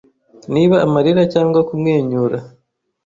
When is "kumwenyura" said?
1.67-2.37